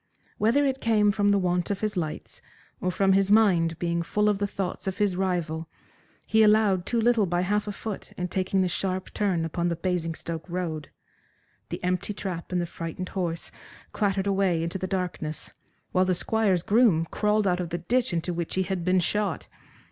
[0.39, 2.41] Whether it came from the want of his lights,
[2.79, 5.69] or from his mind being full of the thoughts of his rival,
[6.25, 9.75] he allowed too little by half a foot in taking the sharp turn upon the
[9.75, 10.89] Basingstoke road.
[11.69, 13.51] The empty trap and the frightened horse
[13.91, 15.53] clattered away into the darkness,
[15.91, 19.47] while the Squire's groom crawled out of the ditch into which he had been shot.